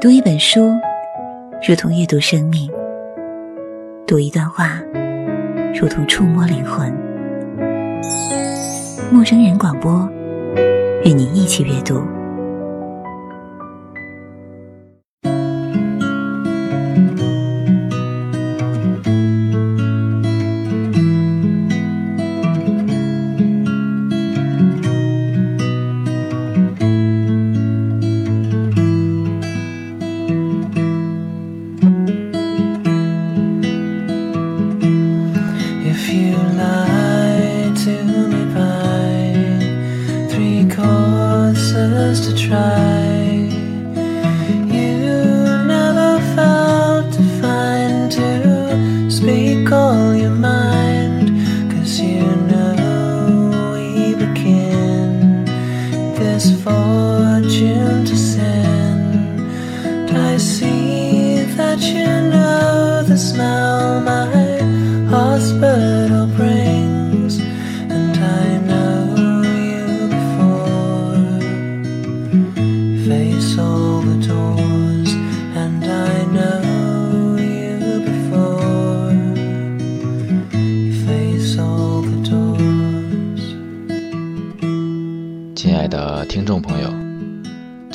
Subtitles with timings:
[0.00, 0.60] 读一本书，
[1.66, 2.70] 如同阅读生命；
[4.06, 4.80] 读一段话，
[5.74, 6.88] 如同触摸灵魂。
[9.10, 10.08] 陌生人广播，
[11.04, 12.00] 与你一起阅读。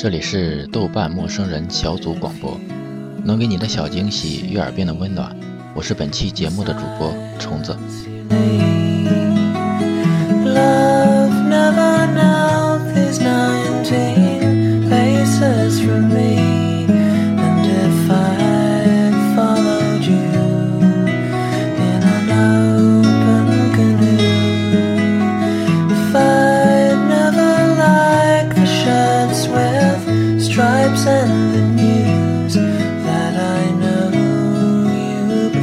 [0.04, 2.60] 这里是豆瓣陌生人小组广播，
[3.24, 5.34] 能给你的小惊喜与耳边的温暖。
[5.74, 7.74] 我是本期节目的主播虫子。
[30.64, 34.14] I'm sorry，but i can't
[35.52, 35.60] pay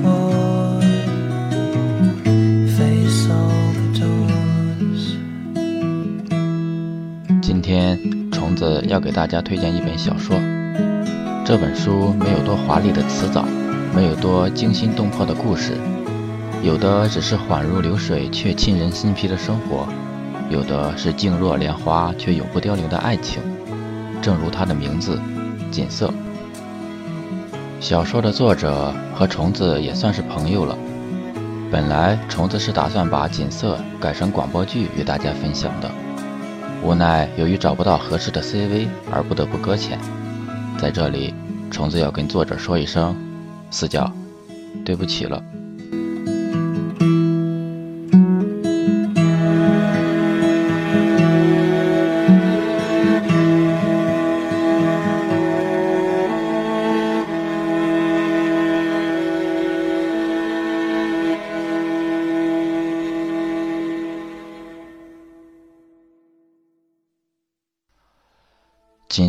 [0.00, 0.88] for it。
[7.40, 7.96] 今天
[8.32, 10.36] 虫子要给大家推荐一本小说，
[11.44, 13.44] 这本书没有多华丽的词藻，
[13.94, 15.74] 没有多惊心动魄的故事，
[16.62, 19.88] 有的只是缓如流水却沁人心脾的生活，
[20.48, 23.42] 有的是静若莲花却永不凋零的爱情。
[24.22, 25.18] 正如它的名字，
[25.72, 26.12] 锦瑟。
[27.80, 30.78] 小说的作者和虫子也算是朋友了。
[31.68, 35.90] 本来虫子是打算把锦瑟改成广播剧与大家分享的。
[36.84, 39.98] 无奈，由于找不到合适的 CV，而不得不搁浅。
[40.78, 41.34] 在这里，
[41.72, 43.16] 虫子要跟作者说一声，
[43.70, 44.12] 四角，
[44.84, 45.42] 对不起了。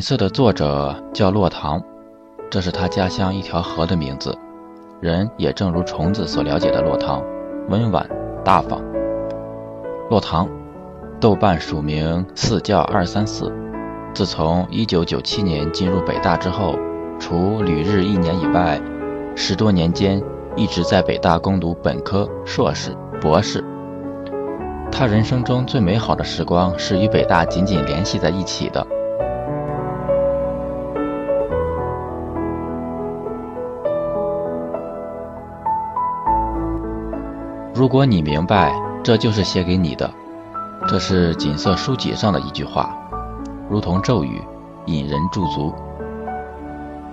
[0.04, 1.82] 锦瑟的作者叫洛唐，
[2.50, 4.38] 这是他家乡一条河的名字。
[5.00, 7.24] 人也正如虫子所了解的洛唐，
[7.70, 8.06] 温婉
[8.44, 8.82] 大方。
[10.10, 10.46] 洛唐，
[11.22, 13.50] 豆瓣署名四教二三四。
[14.14, 16.76] 自从1997年进入北大之后，
[17.18, 18.82] 除旅日一年以外，
[19.38, 20.22] 十多年间
[20.58, 23.64] 一直在北大攻读本科、硕士、博士。
[24.92, 28.86] 他人生中最美好的时光是与北大紧紧联系在一起的。
[37.76, 38.72] 如果你明白，
[39.04, 40.08] 这就是写给你的。
[40.88, 42.96] 这是锦瑟书籍上的一句话，
[43.68, 44.40] 如同咒语，
[44.86, 45.74] 引人驻足。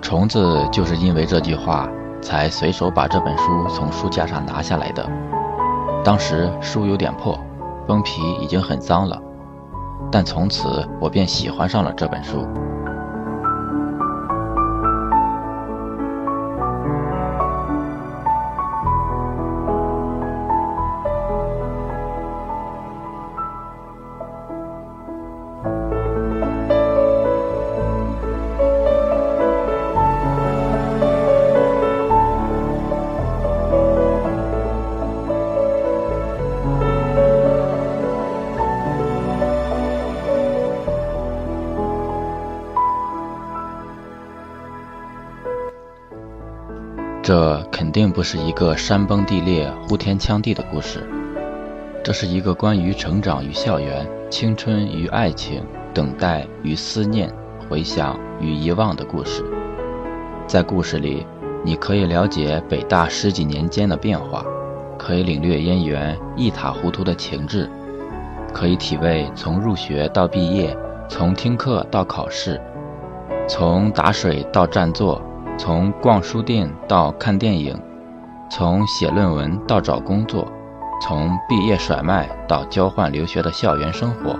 [0.03, 1.89] 虫子就是因为这句话，
[2.21, 5.09] 才随手把这本书从书架上拿下来的。
[6.03, 7.35] 当时书有点破，
[7.87, 9.19] 封皮已经很脏了，
[10.11, 12.45] 但从此我便喜欢上了这本书。
[48.01, 51.07] 并不是一个山崩地裂、呼天抢地的故事，
[52.03, 55.63] 这是一个关于成长与校园、青春与爱情、
[55.93, 57.31] 等待与思念、
[57.69, 59.45] 回想与遗忘的故事。
[60.47, 61.27] 在故事里，
[61.63, 64.43] 你可以了解北大十几年间的变化，
[64.97, 67.69] 可以领略燕园一塌糊涂的情致，
[68.51, 70.75] 可以体味从入学到毕业，
[71.07, 72.59] 从听课到考试，
[73.47, 75.21] 从打水到占座，
[75.55, 77.79] 从逛书店到看电影，
[78.53, 80.45] 从写论文到找工作。
[81.01, 84.37] 从毕业甩卖到交换留学的校园生活，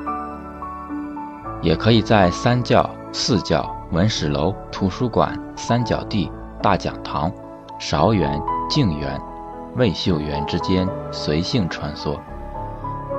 [1.62, 6.32] 也可以在三教、四教、文史楼、图书馆、三角地、
[6.62, 7.32] 大讲堂、
[7.80, 9.20] 韶园、静园、
[9.76, 12.20] 魏秀园之间随性穿梭，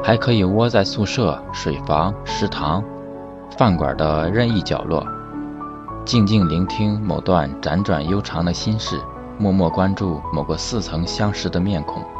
[0.05, 2.85] 还可以窝在宿舍、水房、食堂、
[3.59, 5.05] 饭馆的任意角落，
[6.05, 9.01] 静静聆听某段辗转悠长的心事，
[9.43, 12.12] 默默关注某个似曾相识的面孔。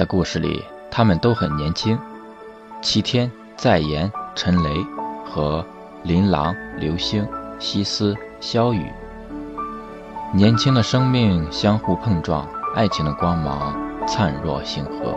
[0.00, 1.98] 在故事里，他们都很年轻。
[2.80, 4.70] 齐天、在言、陈雷
[5.26, 5.62] 和
[6.04, 8.90] 琳琅、刘星、西斯、萧雨，
[10.32, 15.14] 年轻的生命相互碰撞，爱情的光芒灿若星河。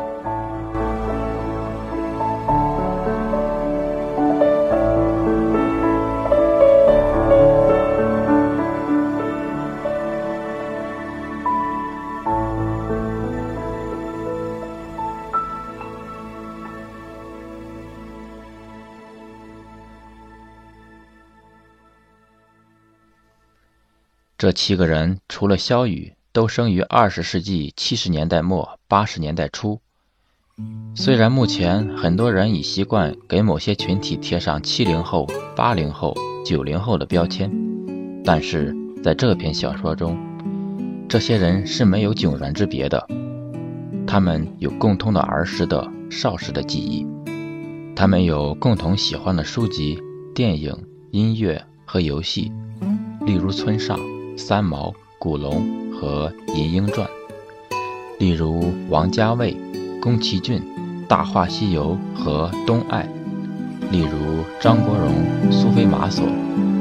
[24.44, 29.80] 这七个人除了萧雨，都生于二十世纪七十年代末八十年代初。
[30.96, 35.26] 虽然目前很多人已习惯给某些群体贴上七零后、
[35.56, 36.14] 八零后、
[36.46, 37.50] 九零后的标签，
[38.26, 40.18] 但是在这篇小说中，
[41.08, 43.08] 这些人是没有迥然之别的。
[44.06, 47.08] 他们有共通的儿时的、少时的记忆，
[47.96, 49.98] 他们有共同喜欢的书籍、
[50.36, 50.76] 电影、
[51.12, 52.52] 音乐和游戏，
[53.26, 53.98] 例如村上。
[54.36, 55.64] 三毛、古龙
[55.94, 57.08] 和《银鹰传》，
[58.20, 59.56] 例如王家卫、
[60.02, 60.60] 宫崎骏，
[61.08, 63.08] 《大话西游》和《东爱》；
[63.92, 66.26] 例如张国荣、苏菲玛索、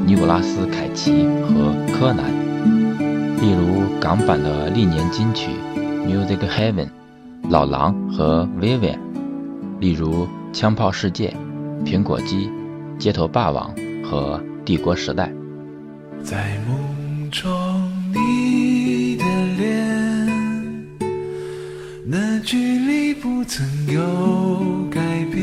[0.05, 2.25] 尼古拉斯凯奇和柯南；
[3.39, 5.51] 例如港版的历年金曲
[6.05, 6.85] 《Music Heaven》，
[7.49, 8.97] 老狼和 Vivian；
[9.79, 11.35] 例如《枪炮世界》、
[11.85, 12.49] 苹果机、
[12.97, 13.73] 街头霸王
[14.03, 15.31] 和帝国时代。
[16.23, 16.82] 在梦。
[17.33, 19.25] 中你的
[19.57, 20.87] 脸，
[22.05, 25.01] 那距离不曾有改
[25.33, 25.41] 变，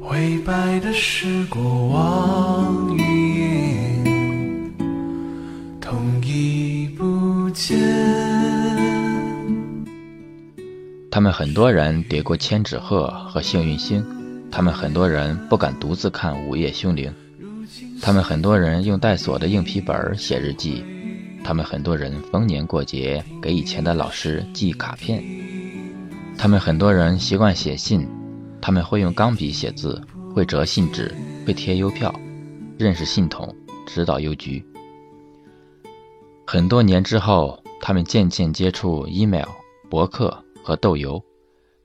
[0.00, 3.04] 灰白的是过往云
[3.36, 4.74] 烟，
[5.80, 7.78] 痛已不见。
[11.12, 14.04] 他们很多人叠过千纸鹤和幸运星，
[14.50, 17.14] 他们很多人不敢独自看午夜凶铃。
[18.02, 20.84] 他们很多人用带锁的硬皮本写日记，
[21.42, 25.22] 他们很多人逢年过节给以前的老师寄卡片，
[26.36, 28.06] 他们很多人习惯写信，
[28.60, 30.00] 他们会用钢笔写字，
[30.34, 31.14] 会折信纸，
[31.46, 32.14] 会贴邮票，
[32.78, 33.54] 认识信筒，
[33.86, 34.64] 指导邮局。
[36.46, 39.48] 很多年之后，他们渐渐接触 email、
[39.88, 41.22] 博客和豆油，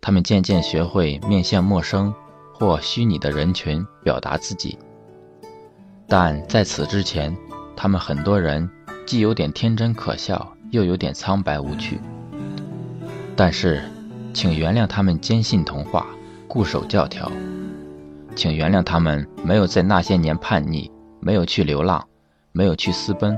[0.02, 2.14] 他们渐渐学会面向陌生
[2.54, 4.78] 或虚拟的人群表达自己。
[6.10, 7.38] 但在此之前，
[7.76, 8.68] 他们很多人
[9.06, 12.00] 既有点天真可笑，又有点苍白无趣。
[13.36, 13.84] 但是，
[14.34, 16.08] 请原谅他们坚信童话，
[16.48, 17.32] 固守教条；
[18.36, 22.04] 请原谅他们没有在那些年叛逆，没有去流浪，
[22.54, 23.38] 没有去私奔，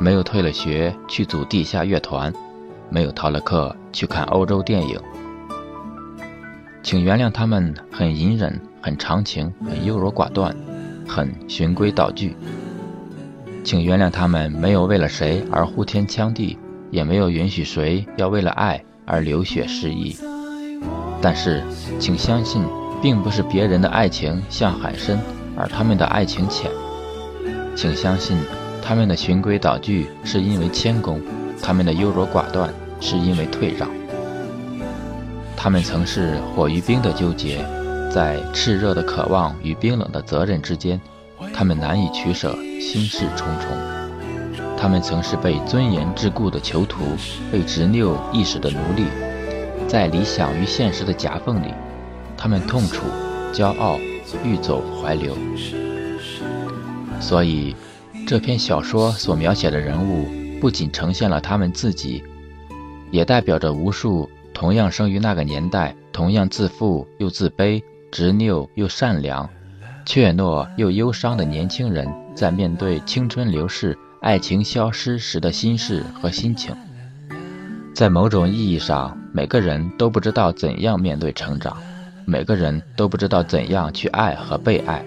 [0.00, 2.32] 没有退了学去组地下乐团，
[2.88, 4.98] 没有逃了课去看欧洲电影。
[6.82, 10.56] 请原谅他们很隐忍，很长情，很优柔寡断。
[11.06, 12.36] 很循规蹈矩，
[13.64, 16.58] 请原谅他们没有为了谁而呼天抢地，
[16.90, 20.16] 也没有允许谁要为了爱而流血失意。
[21.22, 21.62] 但是，
[21.98, 22.62] 请相信，
[23.00, 25.18] 并不是别人的爱情像海深，
[25.56, 26.70] 而他们的爱情浅。
[27.74, 28.36] 请相信，
[28.82, 31.20] 他们的循规蹈矩是因为谦恭，
[31.62, 33.88] 他们的优柔寡断是因为退让。
[35.56, 37.64] 他们曾是火与冰的纠结，
[38.16, 40.98] 在炽热的渴望与冰冷的责任之间，
[41.52, 43.68] 他们难以取舍，心事重重。
[44.74, 47.04] 他们曾是被尊严桎梏的囚徒，
[47.52, 49.04] 被执拗意识的奴隶，
[49.86, 51.74] 在理想与现实的夹缝里，
[52.38, 53.04] 他们痛楚、
[53.52, 53.98] 骄傲、
[54.42, 55.36] 欲走怀留。
[57.20, 57.76] 所以，
[58.26, 60.26] 这篇小说所描写的人物，
[60.58, 62.24] 不仅呈现了他们自己，
[63.10, 69.48] 也代表着无数同样生于那个年代、同样自负又自卑、执拗又善良、
[70.04, 76.74] 怯懦又忧伤的年轻人，在面对青春流逝、爱情消失时的心事和心情。
[77.94, 81.76] 在某种意义上，每个人都不知道怎样面对成长，
[82.24, 85.04] 每个人都不知道怎样去爱和被爱。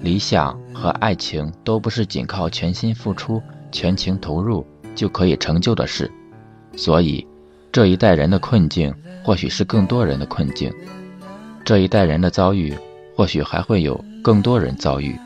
[0.00, 6.10] 理想和爱情都不是仅靠全心付出、全情投入就可以成就的事，
[6.74, 7.26] 所以
[7.70, 10.72] 这一代人的困境或许是更多人的困境，
[11.64, 12.76] 这一代人的遭遇
[13.16, 15.16] 或许还会有更多人遭遇，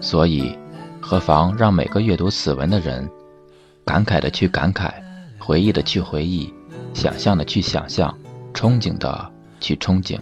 [0.00, 0.56] 所以
[1.00, 3.08] 何妨让每个阅读此文的人，
[3.84, 4.90] 感慨的去感慨，
[5.38, 6.52] 回忆的去回忆，
[6.94, 8.16] 想象的去想象，
[8.52, 9.30] 憧憬的
[9.60, 10.18] 去憧憬。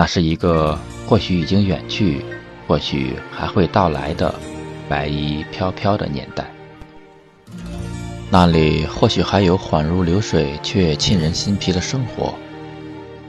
[0.00, 2.24] 那是一个或许已经远去，
[2.66, 4.34] 或许还会到来的
[4.88, 6.50] 白衣飘飘的年代。
[8.30, 12.32] 那里或许还有缓如流水却沁人心脾的生活，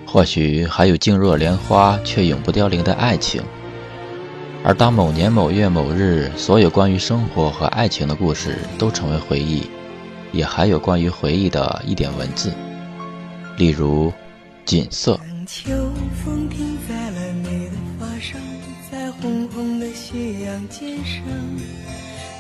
[0.05, 3.43] 或许还有静若莲花却永不凋零的爱情。
[4.63, 9.69] 而当某年某月某日，所有关于生活和爱情的故事都成为回忆，
[10.31, 12.53] 也还有关于回忆的一点文字，
[13.57, 14.13] 例如
[14.63, 15.19] 锦瑟。
[15.53, 15.69] 秋
[16.23, 18.39] 风停在了你的发上，
[18.89, 21.21] 在红红的斜阳肩上，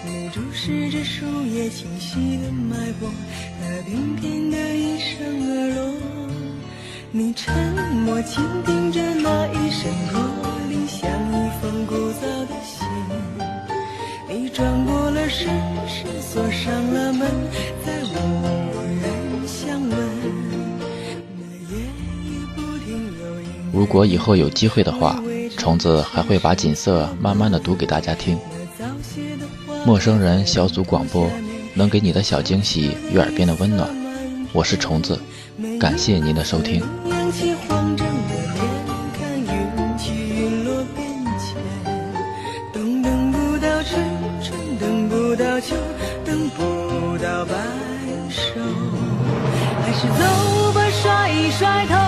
[0.05, 3.11] 你注视着树叶清晰的脉搏，
[3.59, 5.93] 那翩翩的一声而落。
[7.11, 7.53] 你沉
[8.05, 10.21] 默倾听着那一声驼
[10.69, 12.87] 铃，像一封古早的信。
[14.29, 15.49] 你转过了身，
[15.85, 17.29] 是锁上了门，
[23.81, 25.19] 如果以后有机会的话，
[25.57, 28.37] 虫子还会把锦瑟慢慢的读给大家听。
[29.83, 31.27] 陌生人小组广播，
[31.73, 33.89] 能给你的小惊喜与耳边的温暖。
[34.53, 35.19] 我是虫子，
[35.79, 36.79] 感谢您的收听。
[49.81, 52.00] 还是走吧，甩一甩头。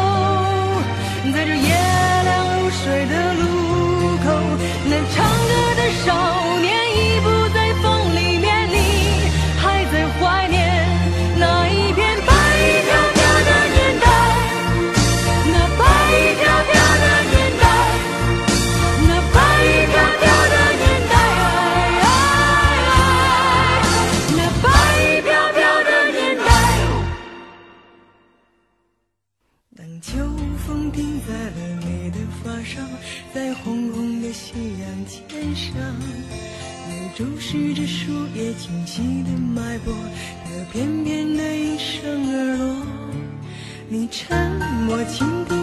[39.83, 39.93] 脉搏，
[40.45, 42.75] 那翩翩的一声而落。
[43.89, 44.51] 你沉
[44.85, 45.62] 默倾听